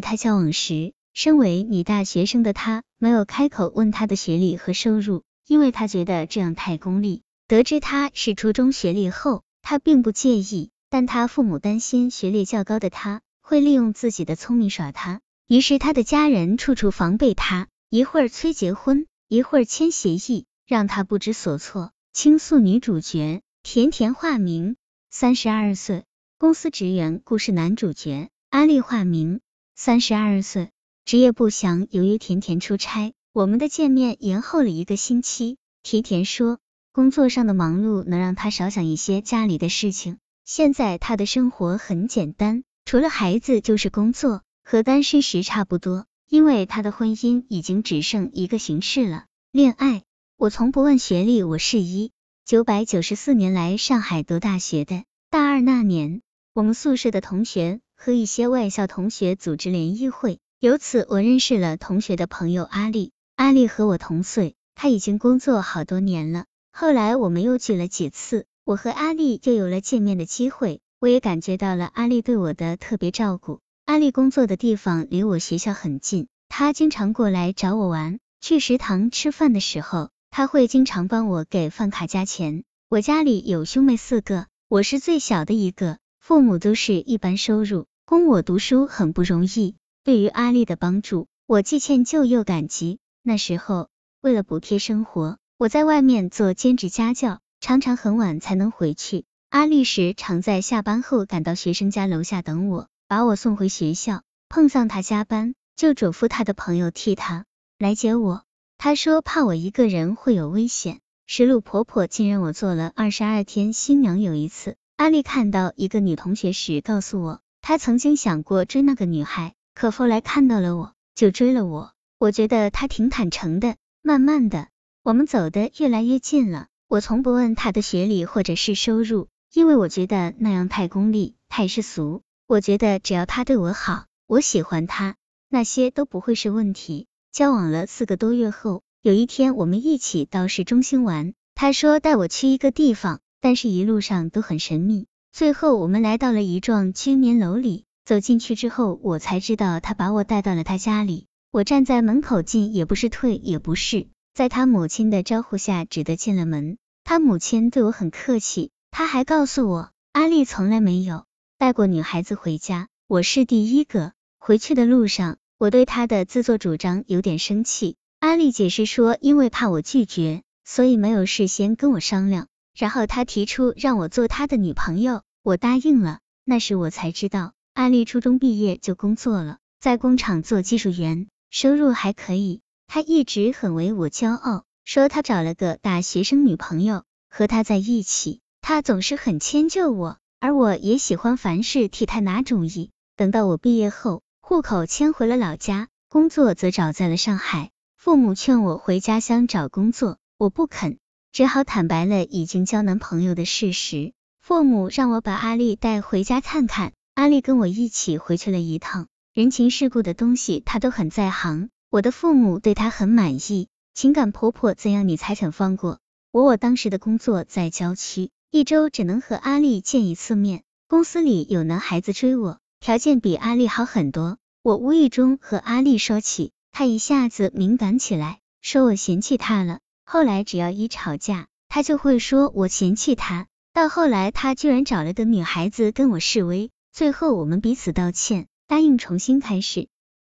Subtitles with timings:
[0.00, 7.22] 他交往时，身为女大学生的他没有开口问他的学历和收入，因为他觉得这样太功利。
[7.48, 21.90] 得知他是初中学历后，他并不介意，但他父母担心学历较高的他会利用自己的聪明耍他，于是他的家人处处防备他，一会儿催结婚，一会儿签协议，让他不知所措。
[22.12, 24.76] 倾诉女主角甜甜化名，
[25.10, 26.04] 三十二岁，
[26.38, 27.20] 公司职员。
[27.24, 29.40] 故事男主角阿丽化名，
[29.82, 30.68] 三十二岁，
[31.06, 31.88] 职业不详。
[31.90, 35.56] 由于甜甜出差，我们的见面延后了一个星期。
[35.82, 36.58] 甜甜说。
[36.92, 40.18] 工作上的忙碌能让他少想一些家里的事情。
[40.44, 46.04] 现在他的生活很简单，除了孩子就是工作，和单身时差不多。
[46.28, 50.02] 因为他的婚姻已经只剩一个形式了——恋爱。
[50.36, 52.12] 我从不问学历，我是一
[52.44, 55.04] 九百九十四年来上海读大学的。
[55.30, 56.20] 大二那年，
[56.52, 63.12] 我们宿舍的同学和一些外校同学组织联谊会，由此我认识了同学的朋友阿丽。
[63.36, 66.46] 阿丽和我同岁，她已经工作好多年了。
[66.72, 73.60] 后来我们又聚了几次，我和阿丽就有了见面的机会，我也感觉到了阿丽对我的特别照顾。
[73.84, 78.18] 阿丽工作的地方离我学校很近，她经常过来找我玩。
[78.40, 82.64] 去食堂吃饭的时候，她会经常帮我给饭卡加钱。
[82.88, 89.76] 我家里有兄妹四个，我是最小的一个，父母都是一般收入，供我读书很不容易。
[90.02, 92.98] 对于阿丽的帮助，我既歉疚又感激。
[93.22, 93.88] 那时候
[94.20, 95.38] 为了补贴生活。
[95.58, 99.26] 我在外面做兼职家教，常常很晚才能回去。
[99.48, 104.22] 阿丽时常在下班后赶到学生家楼下等我，把我送回学校。
[104.48, 107.44] 碰上他加班，就嘱咐他的朋友替他
[107.78, 108.42] 来接我。
[108.76, 110.98] 他说怕我一个人会有危险。
[111.28, 114.20] 石路婆婆竟让我做了二十二天新娘。
[114.20, 117.40] 有一次，阿丽看到一个女同学时，告诉我
[117.70, 121.92] 他曾经想过追那个女孩，可后来看到了我，就追了我。
[122.18, 123.76] 我觉得他挺坦诚的。
[124.02, 124.66] 慢慢的。
[125.04, 126.66] 我们走得越来越近了。
[126.88, 132.22] 我从不问他的学历或者是收入，因为我觉得那样太功利、太世俗。
[132.48, 135.14] 我觉得只要他对我好，我喜欢他，
[135.48, 137.06] 那些都不会是问题。
[137.30, 145.06] 交往了四个多月后，有一天我们一起到市中心玩，他说带我去一个地方，但是一路上都很神秘。
[145.32, 151.26] 最后我们来到了一幢居民楼里，走进去之后，我才知道他把我带到了他家里。
[151.52, 154.08] 我站在门口进也不是，退也不是。
[154.34, 156.78] 在他母亲的招呼下，只得进了门。
[157.04, 161.24] 他母亲对我很客气，他还告诉我，阿丽从来没有
[161.58, 164.12] 带过女孩子回家，我是第一个。
[164.38, 167.96] 回去的路上，我对他的自作主张有点生气。
[168.18, 172.48] 阿丽解释说，因为怕我拒绝，所以没有事先跟我商量。
[172.76, 176.20] 然后他提出让我做他的女朋友，我答应了。
[176.44, 182.60] 那时我才知道，阿丽初中毕业就工作了，在工厂做技术员，收入还可以。
[182.86, 192.90] 他一直很为我骄傲，说他找了个大学生女朋友，和他在一起，他总是很迁就我，而我也喜欢凡事替他拿主意。
[193.16, 197.70] 等到我毕业后，户口迁回了老家，工作则找在了上海。
[197.96, 200.98] 父母劝我回家乡找工作，我不肯，
[201.32, 204.12] 只好坦白了已经交男朋友的事实。
[204.40, 211.68] 父母让我把阿丽带回家看看，阿丽跟我一起回去了一趟，人情世故的东西她都很在行。
[211.88, 216.00] 我的父母对她很满意，情感婆婆怎样你才肯放过
[216.32, 216.42] 我？
[216.42, 220.62] 我当时的工作在郊区，一周只能和阿丽见一次面。
[220.88, 224.38] 公司里有男孩子追我，条件比阿丽好很多。
[224.62, 229.78] 我无意中和阿丽说起，她一下子敏感起来，说我嫌弃她了。
[230.12, 233.46] 后来只要一吵架，他就会说我嫌弃他。
[233.72, 236.72] 到后来，他居然找了个女孩子跟我示威。
[236.92, 239.86] 最后我们彼此道歉，答应重新开始。